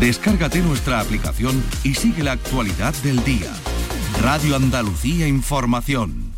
Descárgate 0.00 0.60
nuestra 0.60 1.00
aplicación 1.00 1.62
y 1.82 1.94
sigue 1.94 2.22
la 2.22 2.32
actualidad 2.32 2.94
del 3.02 3.24
día. 3.24 3.50
Radio 4.22 4.56
Andalucía 4.56 5.26
Información. 5.26 6.32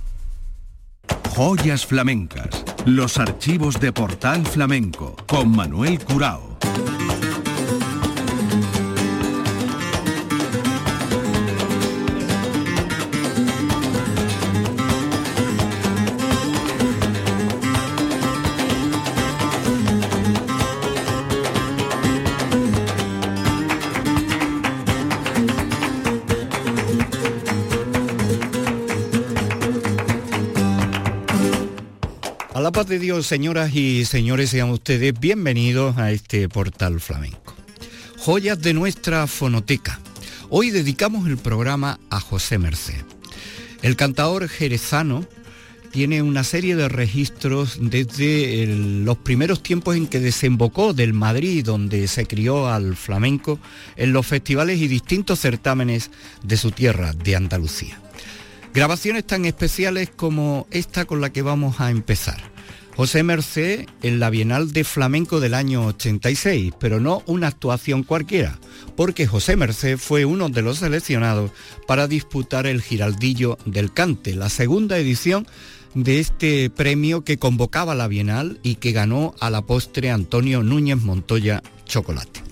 Joyas 1.31 1.85
flamencas. 1.85 2.65
Los 2.87 3.19
archivos 3.19 3.81
de 3.81 3.93
Portal 3.93 4.47
Flamenco 4.47 5.17
con 5.27 5.51
Manuel 5.51 5.99
Curao. 6.05 6.48
Paz 32.79 32.87
de 32.87 33.01
Dios, 33.01 33.27
señoras 33.27 33.75
y 33.75 34.05
señores, 34.05 34.51
sean 34.51 34.71
ustedes 34.71 35.13
bienvenidos 35.19 35.99
a 35.99 36.13
este 36.13 36.49
portal 36.49 37.01
flamenco. 37.01 37.57
Joyas 38.19 38.63
de 38.63 38.73
nuestra 38.73 39.27
fonoteca. 39.27 39.99
Hoy 40.49 40.71
dedicamos 40.71 41.27
el 41.27 41.39
programa 41.39 41.99
a 42.09 42.21
José 42.21 42.57
Merced. 42.57 43.03
El 43.83 43.97
cantador 43.97 44.49
jerezano 44.49 45.27
tiene 45.91 46.23
una 46.23 46.45
serie 46.45 46.77
de 46.77 46.89
registros 46.89 47.79
desde 47.81 48.65
los 48.69 49.19
primeros 49.19 49.61
tiempos 49.61 49.97
en 49.97 50.07
que 50.07 50.21
desembocó 50.21 50.93
del 50.93 51.15
Madrid, 51.15 51.65
donde 51.65 52.07
se 52.07 52.29
crió 52.29 52.69
al 52.69 52.95
flamenco, 52.95 53.59
en 53.97 54.13
los 54.13 54.25
festivales 54.25 54.79
y 54.79 54.87
distintos 54.87 55.41
certámenes 55.41 56.13
de 56.45 56.57
su 56.57 56.71
tierra, 56.71 57.13
de 57.13 57.35
Andalucía. 57.35 58.01
Grabaciones 58.73 59.27
tan 59.27 59.47
especiales 59.47 60.11
como 60.15 60.69
esta 60.71 61.07
con 61.07 61.21
la 61.21 61.33
que 61.33 61.43
vamos 61.43 61.81
a 61.81 61.91
empezar. 61.91 62.57
José 62.99 63.23
Merced 63.23 63.87
en 64.03 64.19
la 64.19 64.29
Bienal 64.29 64.73
de 64.73 64.83
Flamenco 64.83 65.39
del 65.39 65.55
año 65.55 65.87
86, 65.87 66.73
pero 66.81 66.99
no 66.99 67.23
una 67.27 67.47
actuación 67.47 68.03
cualquiera, 68.03 68.59
porque 68.97 69.29
José 69.29 69.55
Merced 69.55 69.99
fue 69.99 70.25
uno 70.25 70.49
de 70.49 70.63
los 70.63 70.79
seleccionados 70.79 71.53
para 71.87 72.09
disputar 72.09 72.67
el 72.67 72.83
Giraldillo 72.83 73.57
del 73.67 73.93
Cante, 73.93 74.35
la 74.35 74.49
segunda 74.49 74.99
edición 74.99 75.47
de 75.95 76.19
este 76.19 76.71
premio 76.71 77.23
que 77.23 77.39
convocaba 77.39 77.95
la 77.95 78.09
Bienal 78.09 78.59
y 78.65 78.75
que 78.75 78.91
ganó 78.91 79.37
a 79.39 79.49
la 79.49 79.63
postre 79.63 80.11
Antonio 80.11 80.65
Núñez 80.65 81.01
Montoya 81.01 81.63
Chocolate. 81.85 82.48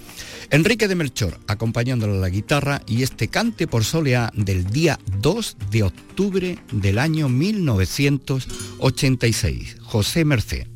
Enrique 0.51 0.89
de 0.89 0.95
Melchor 0.95 1.39
acompañándole 1.47 2.15
a 2.15 2.21
la 2.21 2.29
guitarra 2.29 2.83
y 2.87 3.03
este 3.03 3.29
cante 3.29 3.67
por 3.67 3.85
soleá 3.85 4.31
del 4.35 4.67
día 4.67 4.99
2 5.21 5.57
de 5.71 5.83
octubre 5.83 6.59
del 6.73 6.99
año 6.99 7.29
1986. 7.29 9.77
José 9.83 10.25
Merced. 10.25 10.67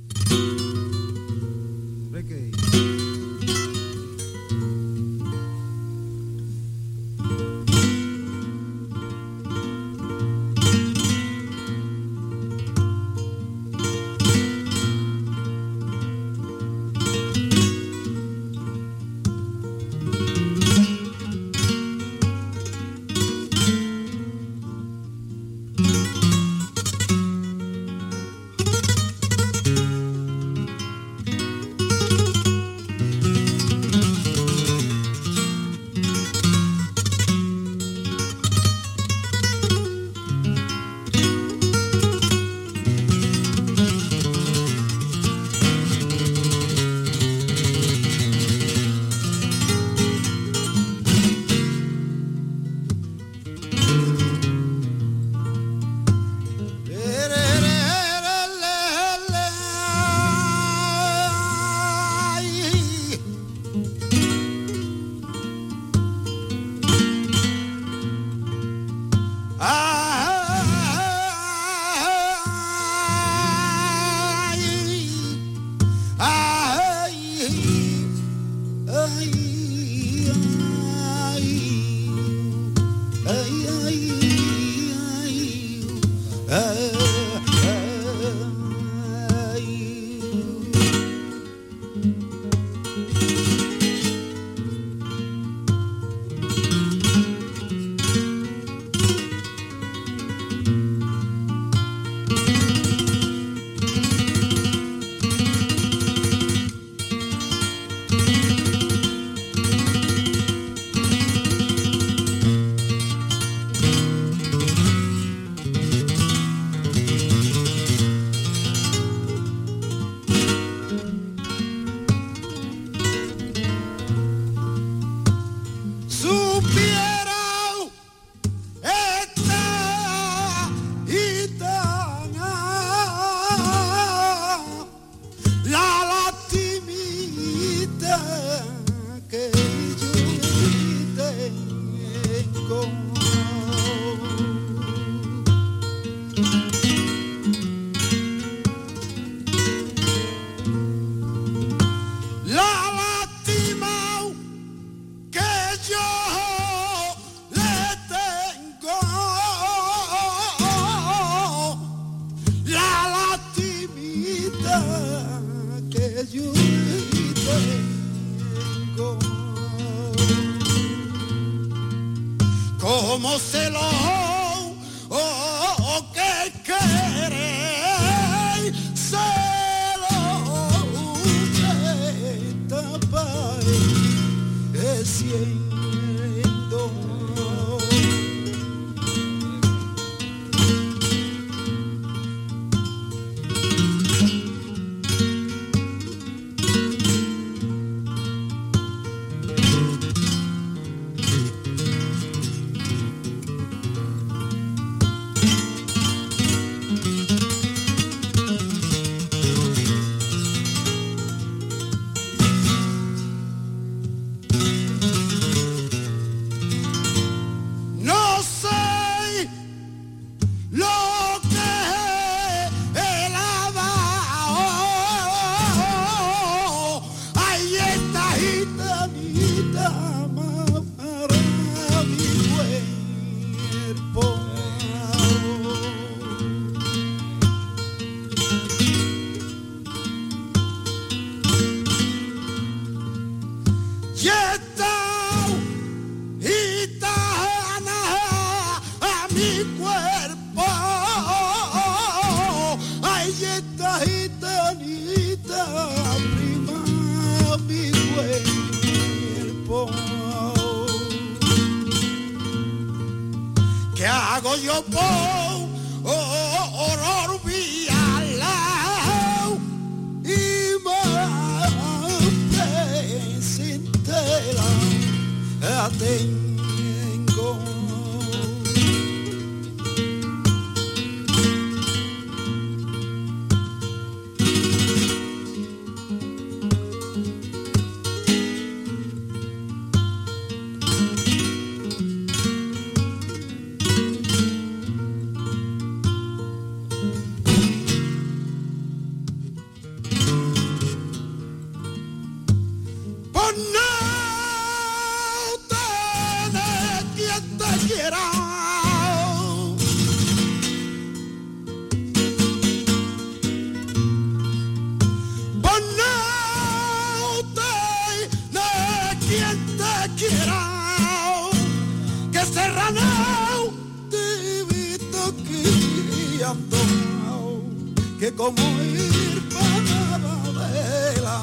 como 328.37 328.63
ir 328.83 329.49
para 329.49 330.19
la 330.19 330.37
vela 330.59 331.39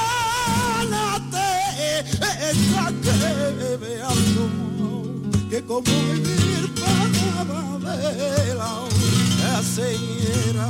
esta 2.49 2.85
que 3.03 3.77
me 3.81 3.93
alto 4.01 4.45
que 5.49 5.59
como 5.63 5.89
ir 5.89 6.65
para 6.75 7.43
la 7.45 7.61
vela 7.77 8.73
será. 9.63 10.69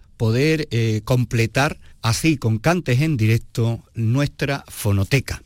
poder 0.21 0.67
eh, 0.69 1.01
completar 1.03 1.79
así 2.03 2.37
con 2.37 2.59
cantes 2.59 3.01
en 3.01 3.17
directo 3.17 3.83
nuestra 3.95 4.63
fonoteca. 4.67 5.41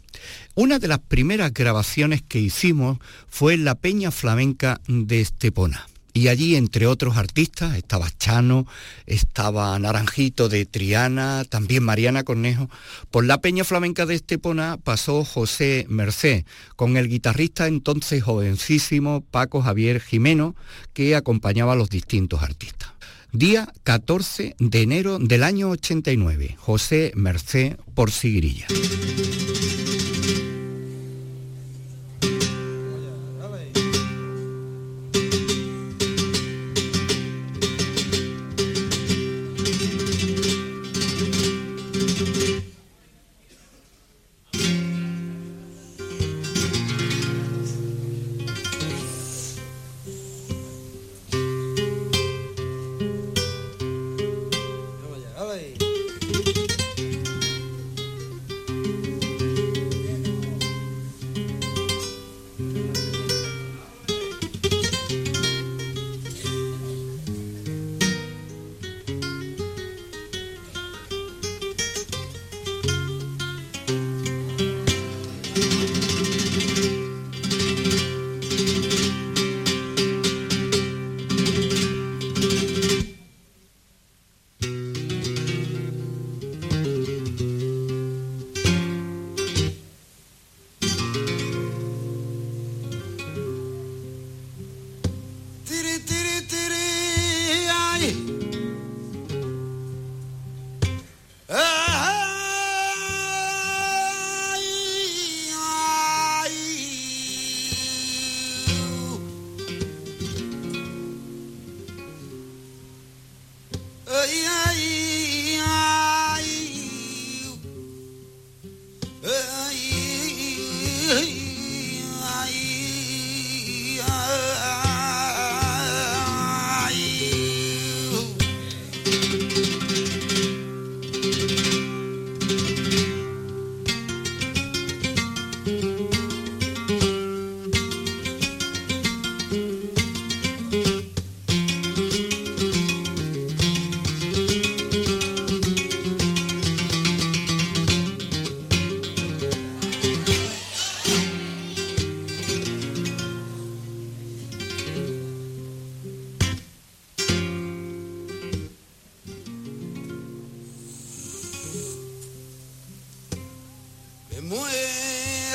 Una 0.54 0.80
de 0.80 0.90
las 0.90 1.00
primeras 1.00 1.54
grabaciones 1.54 2.22
que 2.22 2.42
hicimos 2.42 2.98
fue 3.30 3.56
la 3.56 3.76
Peña 3.76 4.12
Flamenca 4.12 4.82
de 4.90 5.22
Estepona. 5.22 5.88
Y 6.12 6.28
allí, 6.28 6.58
entre 6.58 6.88
otros 6.88 7.16
artistas, 7.16 7.78
estaba 7.78 8.12
Chano, 8.20 8.68
estaba 9.06 9.80
Naranjito 9.80 10.50
de 10.50 10.66
Triana, 10.66 11.46
también 11.48 11.82
Mariana 11.82 12.24
Cornejo. 12.24 12.70
Por 13.12 13.24
la 13.24 13.40
Peña 13.40 13.64
Flamenca 13.64 14.06
de 14.06 14.16
Estepona 14.16 14.78
pasó 14.84 15.24
José 15.24 15.86
Mercé, 15.88 16.46
con 16.76 16.98
el 16.98 17.08
guitarrista 17.08 17.68
entonces 17.68 18.24
jovencísimo 18.24 19.24
Paco 19.32 19.62
Javier 19.62 20.02
Jimeno, 20.02 20.54
que 20.92 21.16
acompañaba 21.16 21.74
a 21.74 21.78
los 21.78 21.90
distintos 21.90 22.44
artistas. 22.44 22.95
Día 23.36 23.68
14 23.84 24.56
de 24.60 24.82
enero 24.82 25.20
del 25.20 25.44
año 25.44 25.70
89, 25.72 26.56
José 26.58 27.12
Mercé 27.16 27.76
por 27.94 28.12
Sigrilla. 28.12 28.66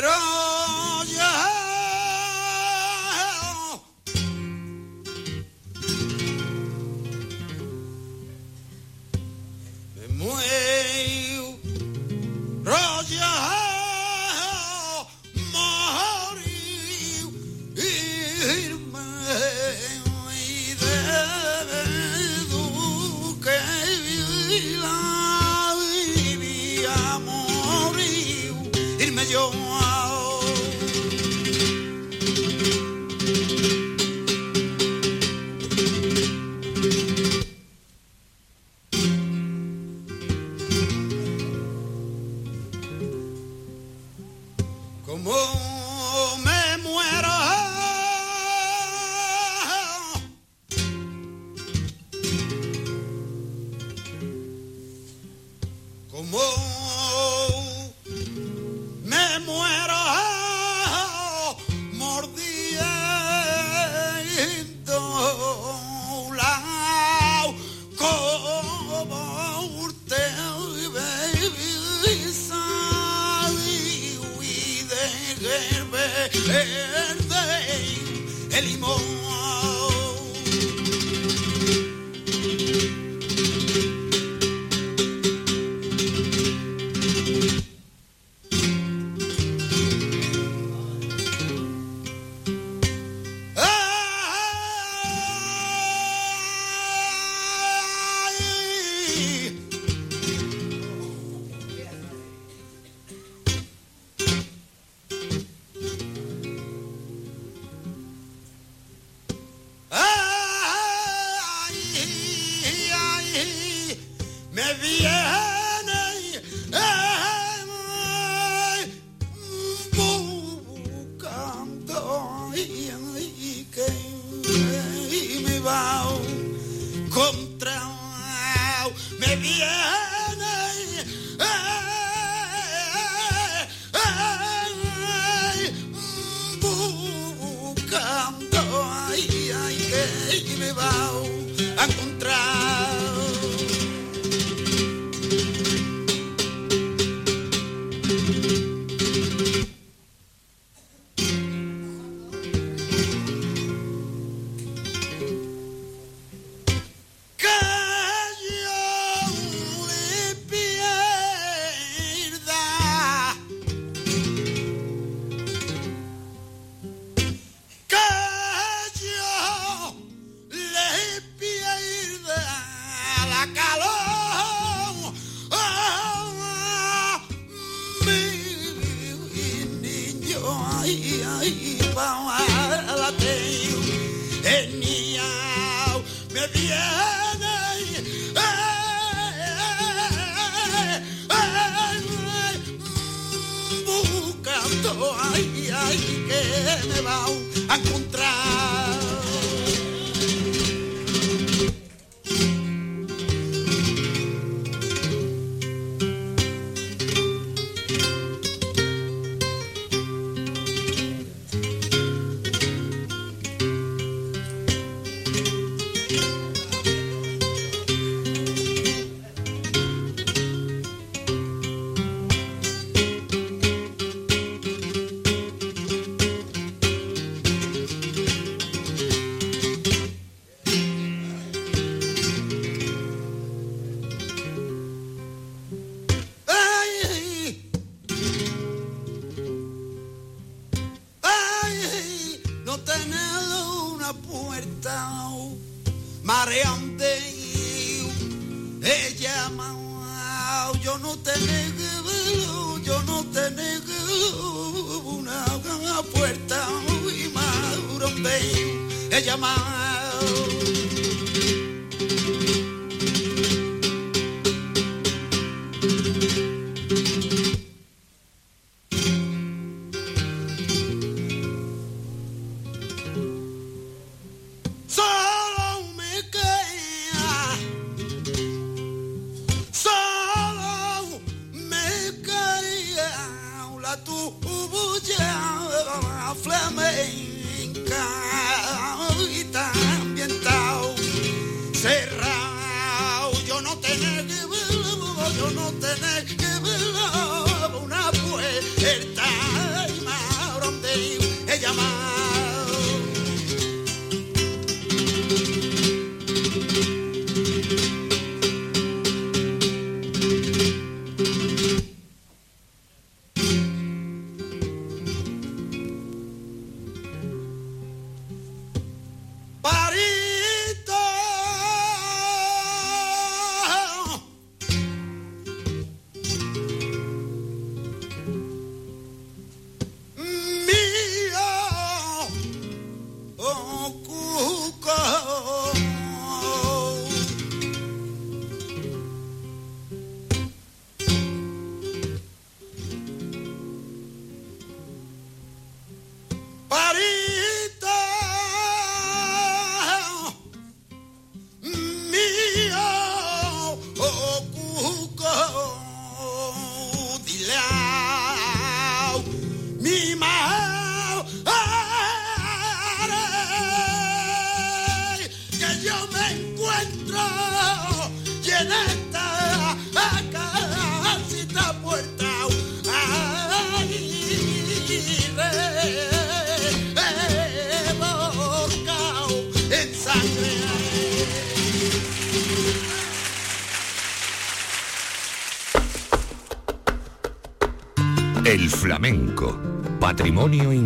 Oh. 0.03 0.50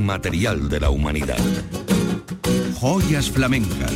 Inmaterial 0.05 0.69
de 0.69 0.81
la 0.81 0.91
humanidad. 0.91 1.39
Joyas 2.79 3.31
flamencas. 3.31 3.91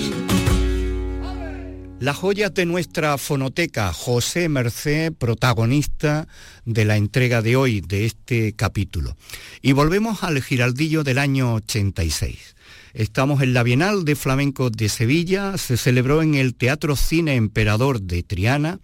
Las 2.00 2.16
joyas 2.16 2.54
de 2.54 2.64
nuestra 2.64 3.18
fonoteca, 3.18 3.92
José 3.92 4.48
Merced, 4.48 5.12
protagonista 5.12 6.26
de 6.64 6.86
la 6.86 6.96
entrega 6.96 7.42
de 7.42 7.56
hoy 7.56 7.82
de 7.82 8.06
este 8.06 8.54
capítulo. 8.54 9.18
Y 9.60 9.72
volvemos 9.72 10.22
al 10.22 10.40
giraldillo 10.40 11.04
del 11.04 11.18
año 11.18 11.52
86. 11.56 12.56
Estamos 12.98 13.42
en 13.42 13.54
la 13.54 13.62
Bienal 13.62 14.04
de 14.04 14.16
Flamenco 14.16 14.70
de 14.70 14.88
Sevilla, 14.88 15.56
se 15.56 15.76
celebró 15.76 16.20
en 16.20 16.34
el 16.34 16.56
Teatro 16.56 16.96
Cine 16.96 17.36
Emperador 17.36 18.02
de 18.02 18.24
Triana 18.24 18.80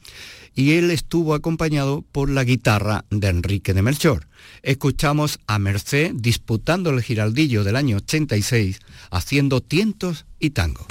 y 0.55 0.75
él 0.75 0.93
estuvo 0.93 1.35
acompañado 1.35 2.05
por 2.13 2.31
la 2.31 2.45
guitarra 2.45 3.07
de 3.11 3.27
Enrique 3.27 3.75
de 3.75 3.83
Melchor. 3.83 4.29
Escuchamos 4.63 5.41
a 5.49 5.59
Merced 5.59 6.13
disputando 6.15 6.91
el 6.91 7.03
giraldillo 7.03 7.65
del 7.65 7.75
año 7.75 7.97
86, 7.97 8.79
haciendo 9.11 9.61
tientos 9.61 10.27
y 10.39 10.51
tango. 10.51 10.87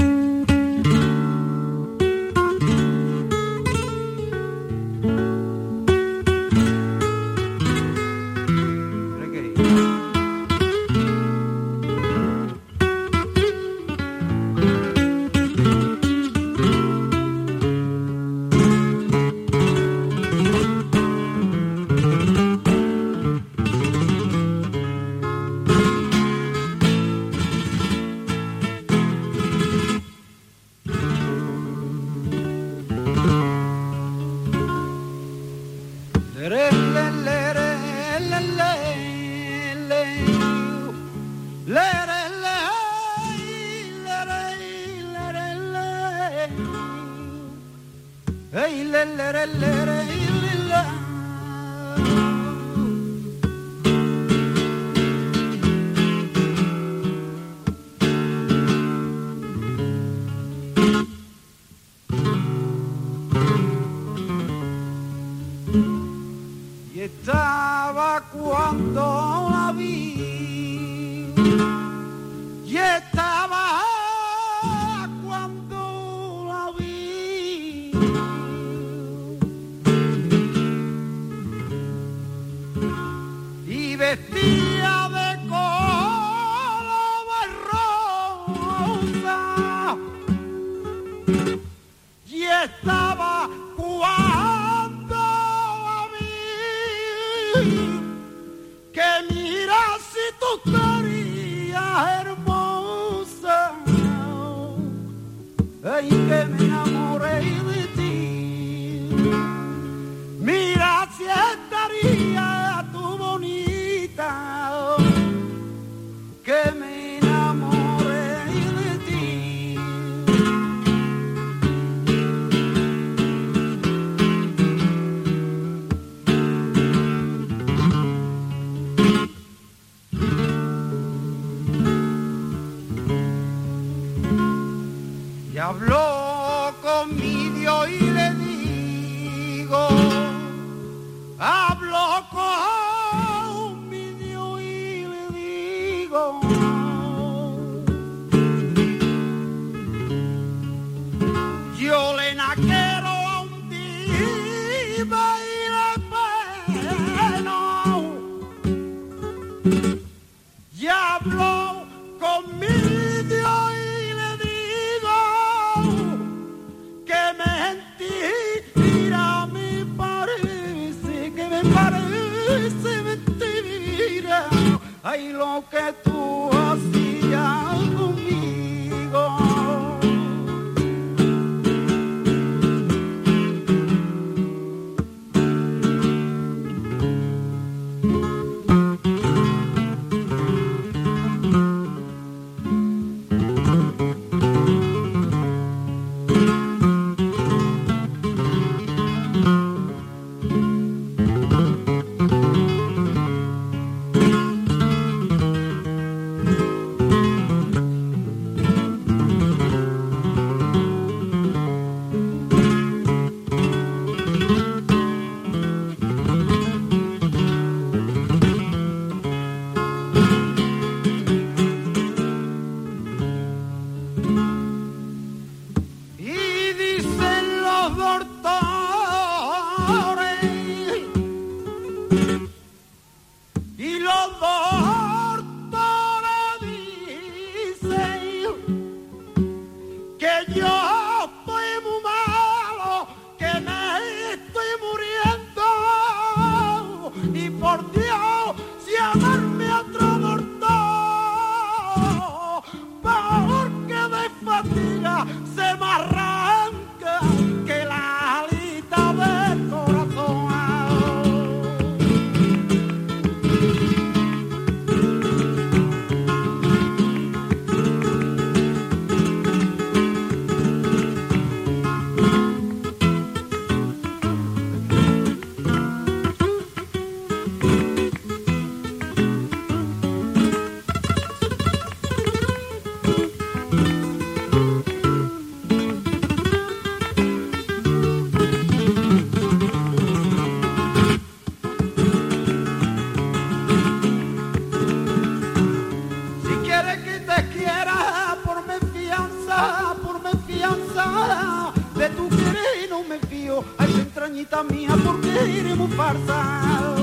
Mía, 304.64 304.96
porque 305.04 305.50
iremos 305.50 305.90
farsa. 305.96 307.03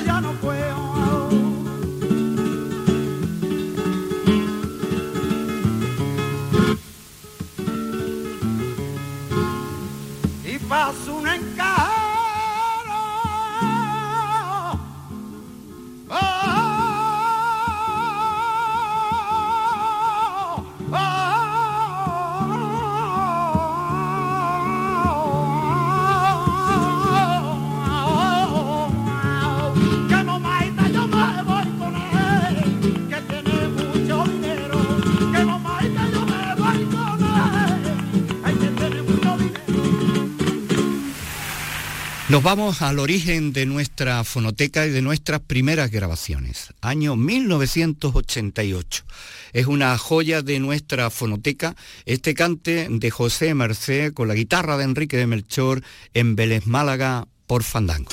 ya 0.00 0.20
no 0.20 0.32
puede. 0.34 0.61
Nos 42.32 42.42
vamos 42.42 42.80
al 42.80 42.98
origen 42.98 43.52
de 43.52 43.66
nuestra 43.66 44.24
fonoteca 44.24 44.86
y 44.86 44.90
de 44.90 45.02
nuestras 45.02 45.40
primeras 45.40 45.90
grabaciones, 45.90 46.72
año 46.80 47.14
1988. 47.14 49.04
Es 49.52 49.66
una 49.66 49.98
joya 49.98 50.40
de 50.40 50.58
nuestra 50.58 51.10
fonoteca 51.10 51.76
este 52.06 52.32
cante 52.32 52.88
de 52.88 53.10
José 53.10 53.52
Merced 53.52 54.14
con 54.14 54.28
la 54.28 54.34
guitarra 54.34 54.78
de 54.78 54.84
Enrique 54.84 55.18
de 55.18 55.26
Melchor 55.26 55.82
en 56.14 56.34
Vélez 56.34 56.66
Málaga 56.66 57.28
por 57.46 57.64
Fandango. 57.64 58.08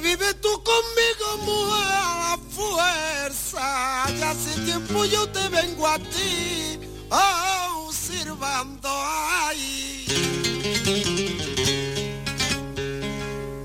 vive 0.00 0.34
tú 0.34 0.62
conmigo, 0.62 1.38
mujer, 1.44 1.86
a 1.86 2.30
la 2.30 2.38
fuerza. 2.50 4.06
Ya 4.18 4.30
hace 4.30 4.60
tiempo 4.60 5.04
yo 5.04 5.28
te 5.28 5.48
vengo 5.48 5.86
a 5.86 5.98
ti, 5.98 6.80
oh, 7.10 7.90
sirvando 7.92 8.88
ahí. 8.88 10.06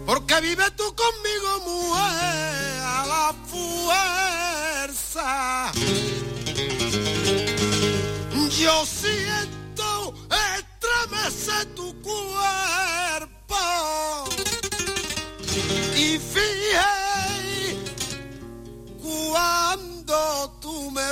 Porque 0.05 0.41
vive 0.41 0.69
tú 0.71 0.93
conmigo, 0.95 1.59
mujer, 1.65 2.81
a 2.83 3.05
la 3.07 3.33
fuerza. 3.47 3.61
Yo 8.57 8.85
siento 8.85 10.13
estremecer 10.29 11.65
tu 11.75 11.93
cuerpo. 12.01 12.84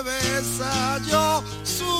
Besas 0.01 1.07
yo 1.07 1.43
sufro 1.63 1.93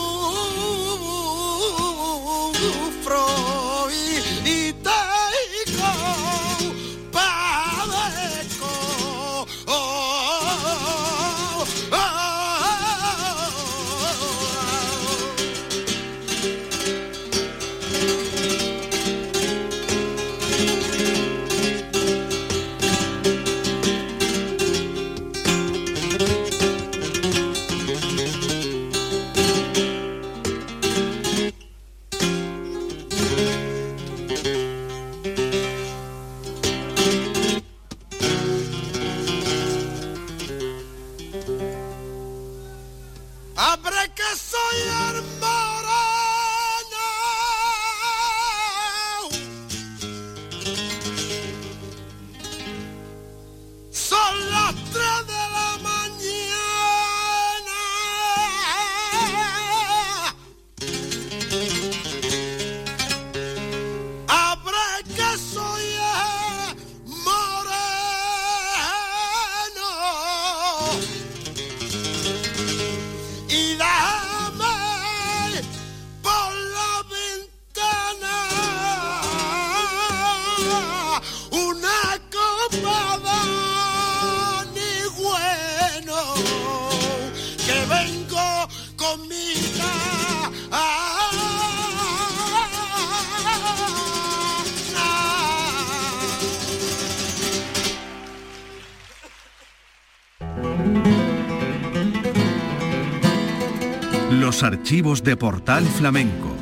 De 105.04 105.36
Portal 105.36 105.86
Flamenco. 105.86 106.56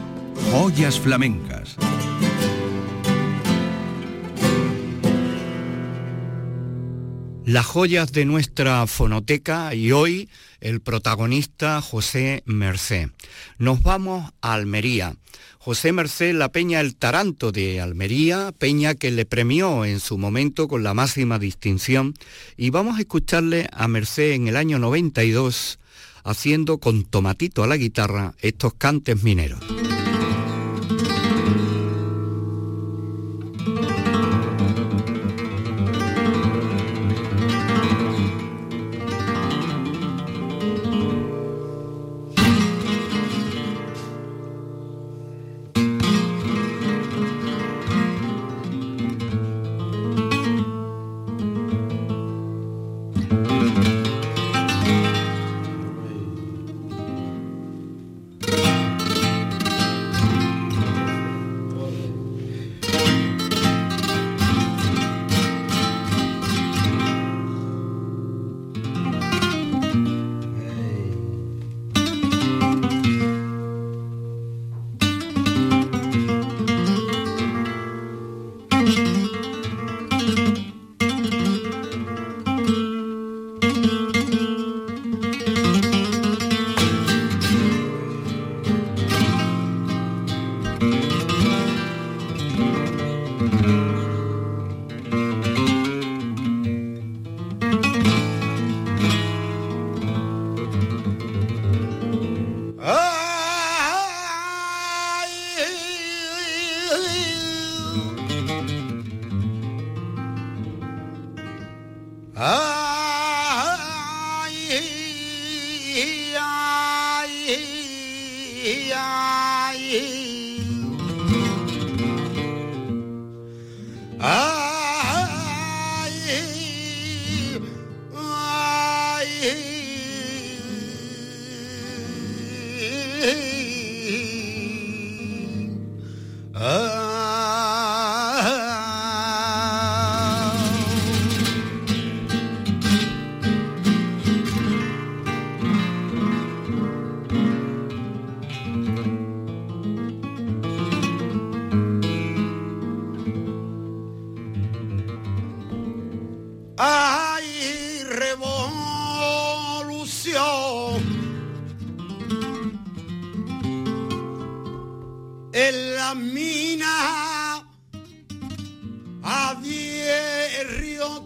Joyas 0.51 0.99
flamencas. 0.99 1.77
Las 7.45 7.67
joyas 7.67 8.11
de 8.11 8.25
nuestra 8.25 8.87
fonoteca 8.87 9.75
y 9.75 9.91
hoy 9.91 10.27
el 10.59 10.81
protagonista 10.81 11.81
José 11.83 12.41
Mercé. 12.47 13.11
Nos 13.59 13.83
vamos 13.83 14.33
a 14.41 14.53
Almería. 14.53 15.15
José 15.59 15.91
Mercé, 15.91 16.33
la 16.33 16.51
Peña 16.51 16.81
El 16.81 16.95
Taranto 16.95 17.51
de 17.51 17.79
Almería, 17.79 18.51
Peña 18.57 18.95
que 18.95 19.11
le 19.11 19.25
premió 19.27 19.85
en 19.85 19.99
su 19.99 20.17
momento 20.17 20.67
con 20.67 20.81
la 20.81 20.95
máxima 20.95 21.37
distinción 21.37 22.15
y 22.57 22.71
vamos 22.71 22.97
a 22.97 23.01
escucharle 23.01 23.69
a 23.71 23.87
Mercé 23.87 24.33
en 24.33 24.47
el 24.47 24.57
año 24.57 24.79
92 24.79 25.77
haciendo 26.23 26.79
con 26.79 27.03
Tomatito 27.03 27.63
a 27.63 27.67
la 27.67 27.77
guitarra 27.77 28.33
estos 28.41 28.73
cantes 28.73 29.23
mineros. 29.23 29.59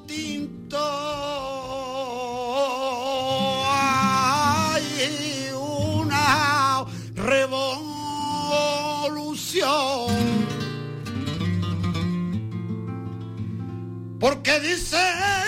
Tinto. 0.07 0.77
Hay 4.77 5.51
una 5.53 6.85
revolución. 7.15 7.85
Porque 14.19 14.59
dicen 14.59 15.44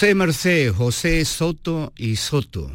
José 0.00 0.14
Merced, 0.14 0.72
José 0.72 1.26
Soto 1.26 1.92
y 1.94 2.16
Soto, 2.16 2.74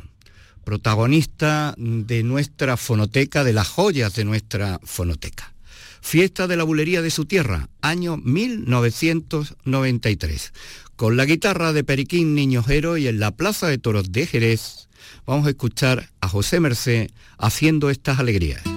protagonista 0.63 1.73
de 1.75 2.21
nuestra 2.21 2.77
fonoteca, 2.77 3.43
de 3.43 3.51
las 3.51 3.67
joyas 3.67 4.13
de 4.13 4.25
nuestra 4.25 4.79
fonoteca. 4.83 5.55
Fiesta 6.01 6.45
de 6.45 6.55
la 6.55 6.63
Bulería 6.63 7.01
de 7.01 7.09
su 7.09 7.25
tierra, 7.25 7.67
año 7.81 8.17
1993. 8.17 10.53
Con 10.95 11.17
la 11.17 11.25
guitarra 11.25 11.73
de 11.73 11.83
Periquín 11.83 12.35
Niñojero 12.35 12.95
y 12.95 13.07
en 13.07 13.19
la 13.19 13.31
Plaza 13.31 13.69
de 13.69 13.79
Toros 13.79 14.11
de 14.11 14.27
Jerez, 14.27 14.87
vamos 15.25 15.47
a 15.47 15.49
escuchar 15.49 16.11
a 16.21 16.29
José 16.29 16.59
Merced 16.59 17.09
haciendo 17.39 17.89
estas 17.89 18.19
alegrías. 18.19 18.74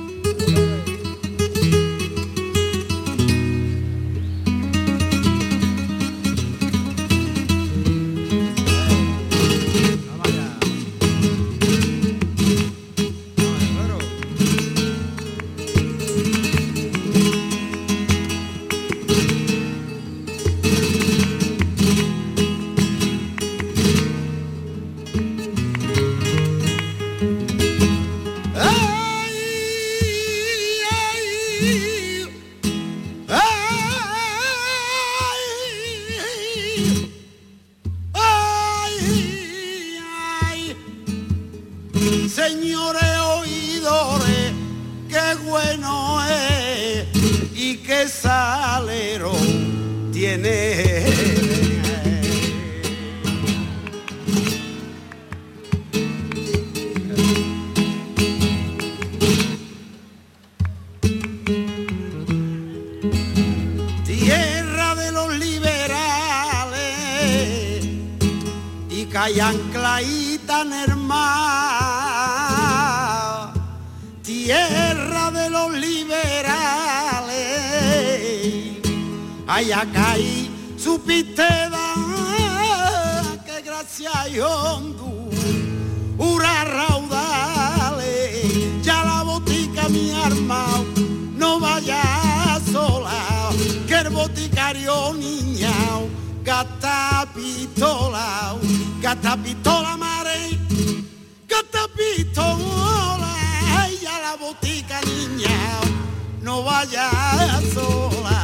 my 107.37 107.61
soul. 107.75 108.38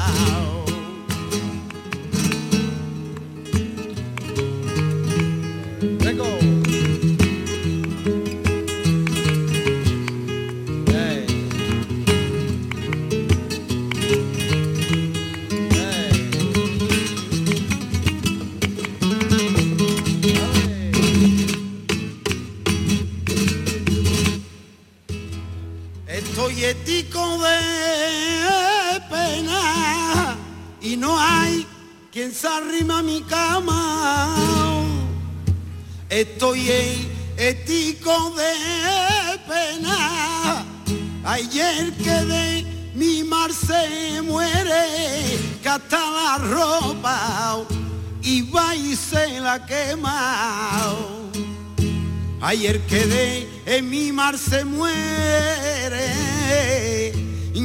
Ayer 52.54 52.80
quedé 52.82 53.48
en 53.66 53.90
mi 53.90 54.12
mar 54.12 54.38
se 54.38 54.64
muere, 54.64 56.06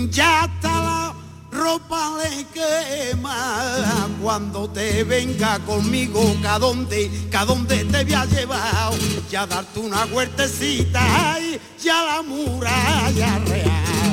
ya 0.10 0.42
hasta 0.42 0.68
la 0.68 1.14
ropa 1.52 2.18
le 2.18 2.44
quema. 2.46 4.08
Cuando 4.20 4.68
te 4.68 5.04
venga 5.04 5.60
conmigo, 5.60 6.36
¿ca 6.42 6.58
dónde, 6.58 7.12
ca 7.30 7.46
dónde 7.46 7.86
te 7.86 8.04
voy 8.04 8.14
a 8.16 8.26
llevar? 8.26 8.94
Ya 9.30 9.46
darte 9.46 9.80
una 9.80 10.06
huertecita 10.08 11.38
y 11.40 11.60
ya 11.80 12.04
la 12.06 12.22
muralla 12.24 13.38
real. 13.46 14.10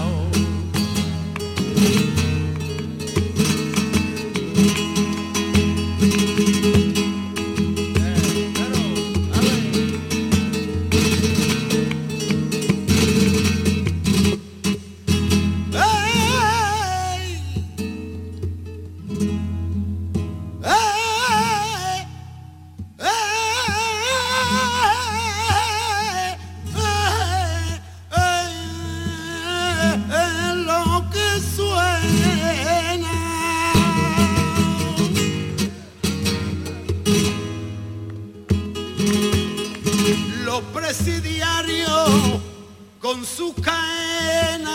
Con 43.27 43.37
sus 43.37 43.55
cadenas 43.63 44.73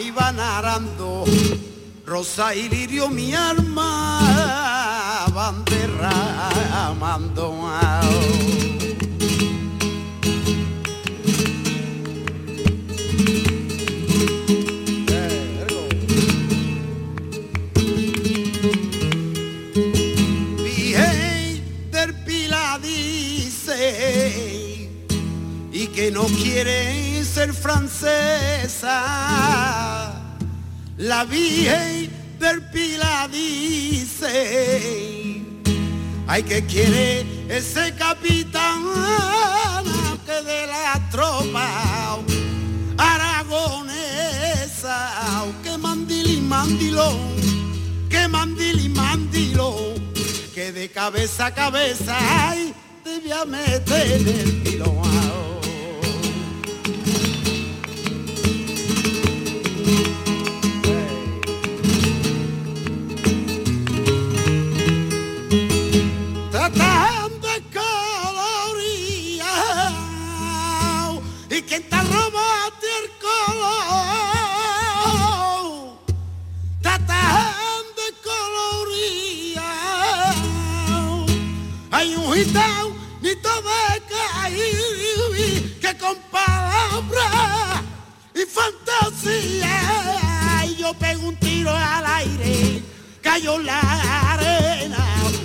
iban 0.00 0.38
arando 0.40 1.24
rosa 2.06 2.54
y 2.54 2.68
lirio 2.68 3.08
mi 3.08 3.34
alma 3.34 5.26
van 5.34 5.64
derramando. 5.64 7.48
Del 21.92 22.14
Pilar 22.24 22.80
dice 22.80 23.78
y 25.72 25.86
que 25.88 26.10
no 26.10 26.24
quiere 26.24 27.07
ser 27.38 27.54
francesa. 27.54 28.98
La 30.96 31.24
Virgen 31.24 32.10
del 32.40 32.62
Pilar 32.72 33.30
dice 33.30 34.34
ay 36.26 36.42
que 36.42 36.66
quiere 36.66 37.24
ese 37.48 37.94
capitán 37.94 38.82
que 40.26 40.42
de 40.50 40.66
la 40.66 41.00
tropa 41.12 42.18
aragonesa 42.96 43.86
que 45.62 45.78
mandili 45.78 46.40
mandilón 46.40 47.36
que 48.10 48.26
mandili 48.26 48.88
mandilón 48.88 49.94
que 50.56 50.72
de 50.72 50.90
cabeza 50.90 51.46
a 51.46 51.54
cabeza 51.54 52.16
ay 52.50 52.74
debía 53.04 53.44
meter 53.44 54.26
el 54.26 54.62
pilón 54.64 55.57
y 88.34 88.40
fantasía. 88.46 89.76
Y 90.66 90.76
yo 90.76 90.94
pego 90.94 91.28
un 91.28 91.36
tiro 91.36 91.70
al 91.70 92.06
aire 92.06 92.82
cayó 93.22 93.58
la 93.58 93.80
arena. 94.32 95.04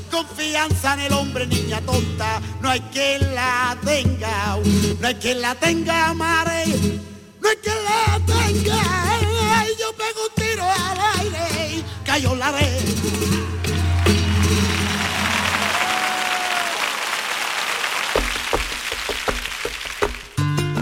Confianza 0.09 0.93
en 0.93 0.99
el 1.01 1.13
hombre 1.13 1.47
niña 1.47 1.81
tonta. 1.81 2.41
No 2.61 2.69
hay 2.69 2.81
quien 2.91 3.35
la 3.35 3.77
tenga 3.83 4.57
no 4.99 5.07
hay 5.07 5.15
quien 5.15 5.41
la 5.41 5.55
tenga 5.55 6.13
mare 6.13 6.65
no 7.41 7.49
hay 7.49 7.55
quien 7.57 7.83
la 7.83 8.19
tenga. 8.25 8.81
Y 9.65 9.79
yo 9.79 9.91
pego 9.93 10.21
un 10.27 10.33
tiro 10.35 10.63
al 10.63 10.99
aire 11.19 11.83
cayó 12.05 12.35
la 12.35 12.47
arena 12.47 13.62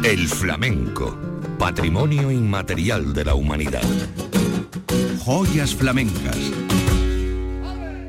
El 0.04 0.28
flamenco, 0.28 1.16
patrimonio 1.60 2.32
inmaterial 2.32 3.14
de 3.14 3.24
la 3.24 3.36
humanidad. 3.36 3.84
Joyas 5.20 5.76
flamencas. 5.76 6.38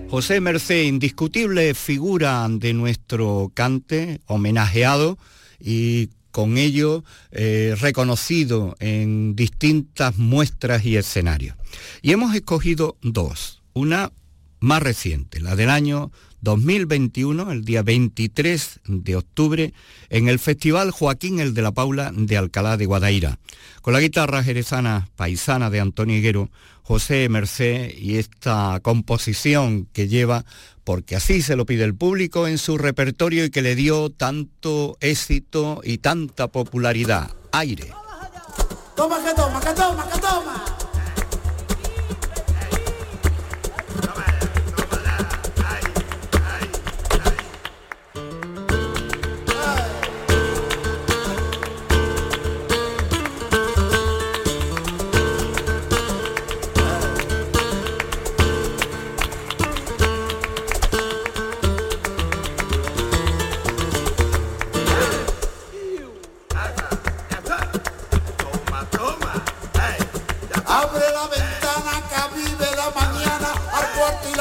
José 0.09 0.41
Mercé, 0.41 0.85
indiscutible 0.85 1.75
figura 1.75 2.47
de 2.49 2.73
nuestro 2.73 3.53
cante, 3.53 4.23
homenajeado 4.25 5.19
y 5.61 6.09
con 6.31 6.57
ello 6.57 7.05
eh, 7.31 7.77
reconocido 7.79 8.75
en 8.81 9.37
distintas 9.37 10.17
muestras 10.17 10.87
y 10.87 10.97
escenarios. 10.97 11.57
Y 12.01 12.13
hemos 12.13 12.35
escogido 12.35 12.97
dos, 13.03 13.61
una 13.75 14.13
más 14.61 14.83
reciente, 14.83 15.41
la 15.41 15.57
del 15.57 15.69
año 15.69 16.11
2021, 16.43 17.53
el 17.53 17.65
día 17.65 17.83
23 17.83 18.81
de 18.85 19.17
octubre, 19.17 19.73
en 20.11 20.29
el 20.29 20.39
Festival 20.39 20.91
Joaquín 20.91 21.41
el 21.41 21.55
de 21.55 21.63
la 21.63 21.73
Paula 21.73 22.11
de 22.13 22.37
Alcalá 22.37 22.77
de 22.77 22.87
Guadaira, 22.87 23.39
con 23.81 23.95
la 23.95 24.01
guitarra 24.01 24.43
jerezana 24.43 25.09
paisana 25.17 25.71
de 25.71 25.81
Antonio 25.81 26.17
Higuero, 26.17 26.51
José 26.83 27.29
Mercé 27.29 27.95
y 27.97 28.17
esta 28.17 28.81
composición 28.83 29.87
que 29.93 30.09
lleva, 30.09 30.45
porque 30.83 31.15
así 31.15 31.43
se 31.43 31.55
lo 31.55 31.65
pide 31.65 31.85
el 31.85 31.95
público 31.95 32.49
en 32.49 32.59
su 32.59 32.77
repertorio 32.77 33.45
y 33.45 33.51
que 33.51 33.63
le 33.63 33.77
dio 33.77 34.11
tanto 34.11 34.99
éxito 35.01 35.81
y 35.85 35.99
tanta 35.99 36.49
popularidad. 36.49 37.31
Aire. 37.53 37.93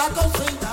la 0.02 0.10
cosita. 0.10 0.71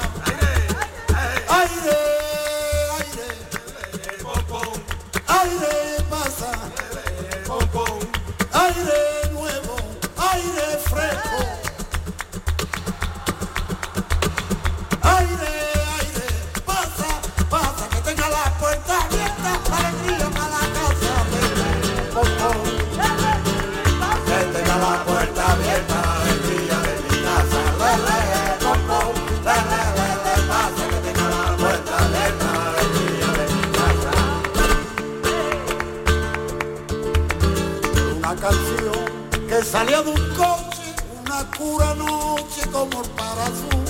Salía 39.71 40.03
de 40.03 40.11
un 40.11 40.29
coche, 40.35 40.95
una 41.21 41.45
cura 41.57 41.95
noche 41.95 42.63
como 42.73 43.03
el 43.03 43.11
para 43.11 43.45
azul. 43.45 43.85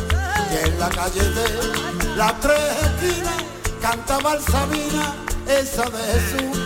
Y 0.51 0.66
en 0.66 0.81
la 0.81 0.89
calle 0.89 1.22
de 1.22 2.16
las 2.16 2.41
tres 2.41 2.59
esquinas 2.83 3.45
cantaba 3.81 4.35
el 4.35 4.43
Sabina, 4.43 5.14
esa 5.47 5.85
de 5.85 6.03
Jesús. 6.12 6.59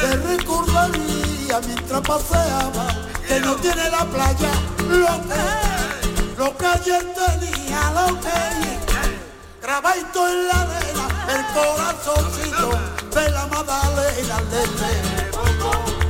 Te 0.00 0.16
recordaría 0.16 1.60
mientras 1.66 2.00
paseaba 2.02 2.86
que 3.26 3.40
no 3.40 3.56
tiene 3.56 3.90
la 3.90 4.04
playa 4.04 4.50
lo 4.88 5.06
que, 5.28 6.38
lo 6.38 6.56
que 6.56 6.66
ayer 6.66 7.14
tenía, 7.14 7.90
lo 7.92 8.20
que 8.20 8.28
grabadito 9.62 10.28
en 10.28 10.48
la 10.48 10.60
arena, 10.62 11.06
el 11.34 11.42
corazoncito 11.54 12.70
de 13.14 13.30
la 13.30 13.46
Magdalena 13.46 14.36
de 14.50 15.27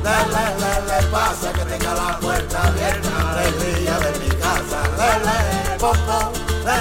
le, 0.03 0.17
le, 0.61 0.73
le, 0.87 1.07
pasa 1.11 1.51
que 1.53 1.63
tenga 1.65 1.93
la 1.93 2.19
puerta 2.19 2.67
abierta, 2.67 3.31
alegría 3.31 3.99
de 3.99 4.11
mi 4.19 4.29
casa, 4.43 4.79
le, 4.99 5.11
le, 5.25 5.77
pom, 5.79 5.97
le, 6.65 6.77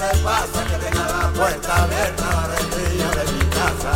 le, 0.00 0.22
pasa 0.22 0.60
que 0.68 0.76
tenga 0.84 1.04
la 1.06 1.32
puerta 1.32 1.82
abierta, 1.84 2.44
alegría 2.44 3.08
de 3.18 3.24
mi 3.32 3.44
casa. 3.56 3.92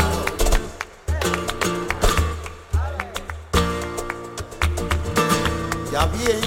Ya 5.92 6.06
bien, 6.06 6.40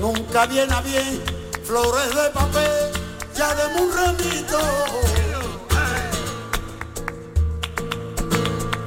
nunca 0.00 0.46
viene 0.46 0.72
a 0.74 0.80
bien, 0.80 1.22
flores 1.64 2.14
de 2.14 2.30
papel, 2.30 2.92
ya 3.34 3.54
de 3.54 3.66
un 3.80 3.92
remito. 3.92 4.60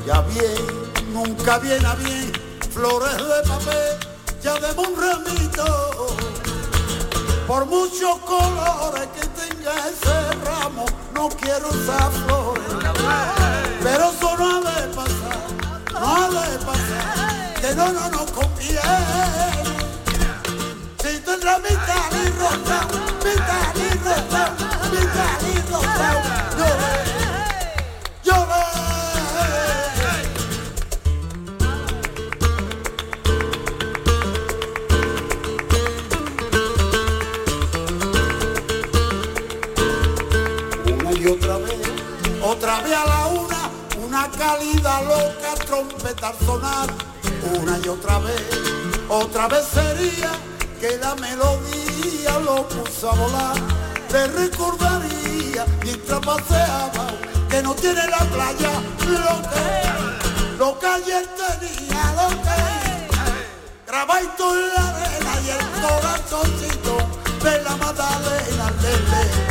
Ya 0.06 0.22
bien, 0.22 0.86
nunca 1.12 1.58
viene 1.58 1.86
a 1.86 1.96
bien, 1.96 2.15
flores 2.76 3.16
de 3.16 3.50
papel, 3.50 3.98
ya 4.44 4.54
de 4.56 4.72
un 4.78 4.92
remito. 5.00 6.08
Por 7.48 7.66
muchos 7.68 8.18
colores 8.20 9.08
que 9.16 9.26
tenga 9.40 9.74
ese 9.88 10.18
ramo, 10.44 10.86
no 11.14 11.30
quiero 11.30 11.70
usar 11.70 12.12
flores. 12.26 12.64
Pero 13.82 14.12
eso 14.12 14.38
no 14.38 14.58
ha 14.58 14.72
de 14.72 14.88
pasar, 14.94 15.42
no 15.94 16.16
ha 16.16 16.48
de 16.48 16.58
pasar, 16.66 17.54
que 17.62 17.76
no, 17.76 17.94
no 17.94 18.10
nos 18.10 18.32
conviene. 18.32 18.82
Si 21.02 21.20
tendrá 21.20 21.60
mi 21.60 21.70
y 21.70 22.30
rosado, 22.42 22.96
mi 23.24 23.32
y 23.32 23.90
rosado, 24.04 24.56
mi 24.92 25.02
y 25.50 25.72
rosado, 25.72 26.20
yo 26.58 27.15
una 44.56 44.72
cálida 44.74 45.02
loca 45.02 45.66
trompeta 45.66 46.28
al 46.30 46.38
sonar. 46.46 46.90
Una 47.60 47.78
y 47.78 47.88
otra 47.88 48.20
vez, 48.20 48.42
otra 49.10 49.48
vez 49.48 49.66
sería 49.74 50.32
que 50.80 50.98
la 50.98 51.16
melodía 51.16 52.40
lo 52.40 52.68
puso 52.68 53.12
a 53.12 53.16
volar. 53.16 53.58
Te 54.10 54.28
recordaría 54.28 55.66
mientras 55.84 56.20
paseaba 56.20 57.08
que 57.50 57.62
no 57.62 57.74
tiene 57.76 58.08
la 58.08 58.20
playa 58.20 58.72
lo 59.00 59.42
que, 59.50 60.58
lo 60.58 60.80
que 60.80 60.88
ayer 60.88 61.28
tenía, 61.36 62.14
lo 62.16 62.30
que 62.30 62.56
grabadito 63.88 64.56
en 64.56 64.74
la 64.74 64.90
arena 64.90 65.32
y 65.46 65.50
el 65.50 65.66
corazoncito 65.82 66.98
de 67.44 67.64
la 67.64 67.76
Magdalena 67.78 68.72
lele. 68.82 69.46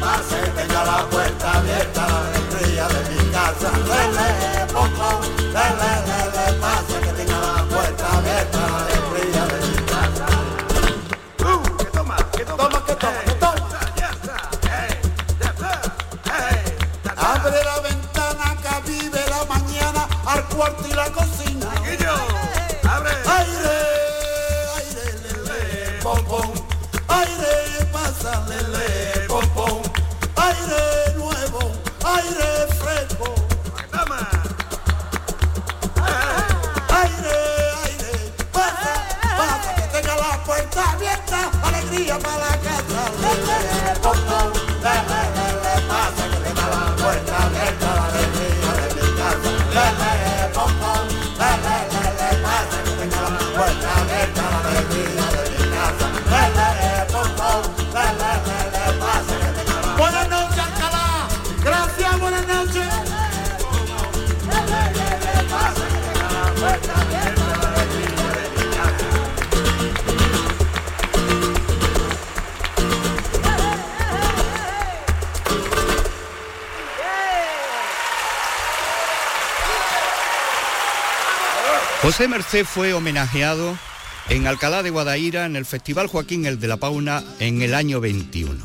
Pase, 0.00 0.36
tenga 0.56 0.84
la 0.84 1.06
puerta 1.10 1.58
abierta, 1.58 2.31
de 2.88 3.00
mi 3.10 3.30
casa. 3.30 3.70
Lele, 3.90 4.66
poco, 4.72 5.20
lele, 5.38 5.92
lele, 6.08 6.58
pase, 6.60 7.00
que 7.00 7.12
tenga 7.12 7.38
la 7.40 7.64
puerta 7.64 8.18
abierta, 8.18 8.91
José 82.22 82.30
Merced 82.30 82.64
fue 82.66 82.94
homenajeado 82.94 83.76
en 84.28 84.46
Alcalá 84.46 84.84
de 84.84 84.90
Guadaira 84.90 85.44
en 85.44 85.56
el 85.56 85.66
Festival 85.66 86.06
Joaquín 86.06 86.46
el 86.46 86.60
de 86.60 86.68
la 86.68 86.76
Pauna 86.76 87.24
en 87.40 87.62
el 87.62 87.74
año 87.74 88.00
21. 88.00 88.64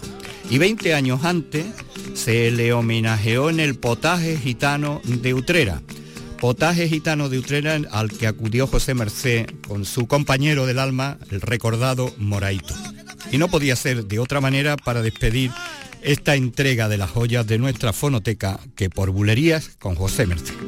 Y 0.51 0.59
20 0.59 0.93
años 0.93 1.25
antes 1.25 1.65
se 2.13 2.51
le 2.51 2.71
homenajeó 2.71 3.49
en 3.49 3.59
el 3.59 3.73
Potaje 3.73 4.37
Gitano 4.37 5.01
de 5.05 5.33
Utrera. 5.33 5.81
Potaje 6.39 6.87
Gitano 6.87 7.29
de 7.29 7.39
Utrera 7.39 7.79
al 7.89 8.11
que 8.11 8.27
acudió 8.27 8.67
José 8.67 8.93
Merced 8.93 9.49
con 9.67 9.85
su 9.85 10.05
compañero 10.05 10.67
del 10.67 10.77
alma, 10.77 11.17
el 11.31 11.41
recordado 11.41 12.13
Moraito. 12.19 12.75
Y 13.31 13.39
no 13.39 13.47
podía 13.47 13.75
ser 13.75 14.05
de 14.05 14.19
otra 14.19 14.39
manera 14.39 14.77
para 14.77 15.01
despedir 15.01 15.49
esta 16.03 16.35
entrega 16.35 16.89
de 16.89 16.99
las 16.99 17.09
joyas 17.09 17.47
de 17.47 17.57
nuestra 17.57 17.91
fonoteca 17.91 18.59
que 18.75 18.91
por 18.91 19.09
bulerías 19.09 19.69
con 19.79 19.95
José 19.95 20.27
Merced. 20.27 20.66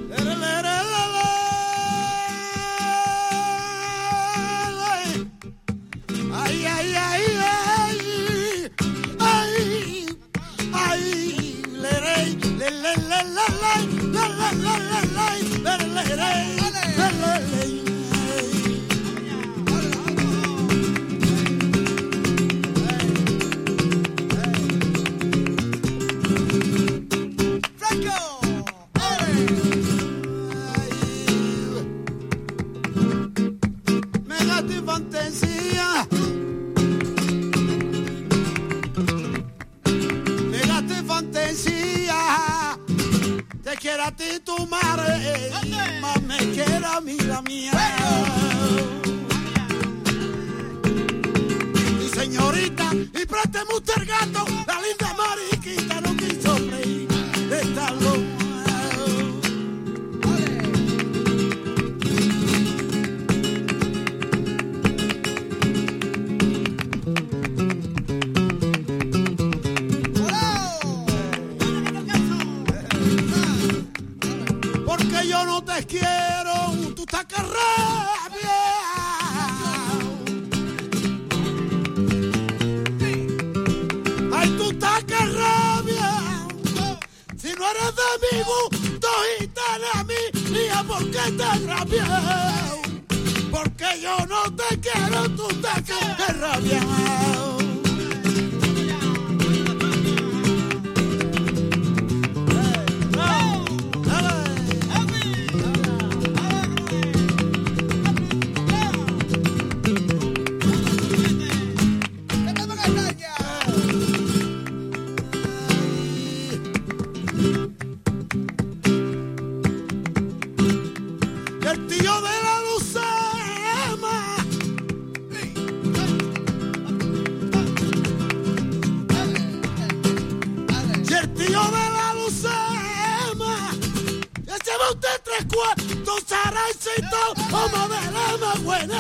cuatro 135.53 136.15
saracitos 136.25 137.33
como 137.49 137.87
de 137.87 138.11
la 138.11 138.37
más 138.37 138.63
buena. 138.63 138.99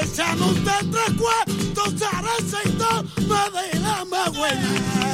Echame 0.00 0.42
usted 0.42 0.90
tres 0.90 1.12
cuartos 1.18 1.94
saracitos 1.98 3.26
más 3.28 3.52
de 3.52 3.80
la 3.80 4.04
más 4.04 4.36
buena 4.36 5.12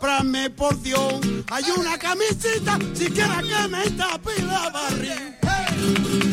comprarme 0.00 0.48
por 0.48 0.80
Dios. 0.80 1.20
Hay 1.50 1.64
una 1.76 1.98
camisita, 1.98 2.78
siquiera 2.94 3.42
que 3.42 3.68
me 3.68 3.90
tape 3.90 4.42
la 4.42 4.70
barriga. 4.70 6.29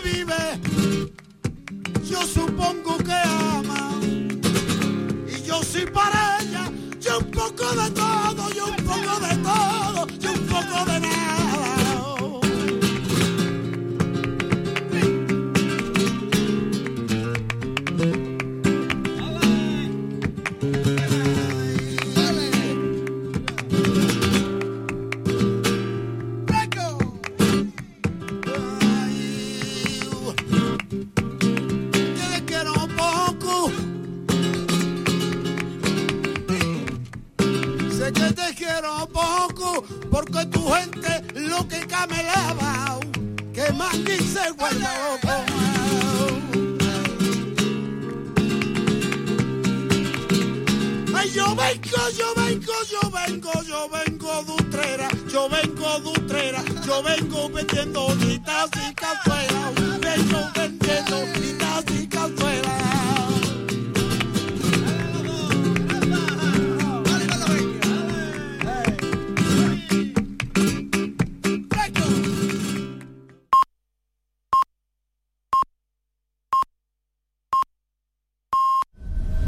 vive 0.00 0.67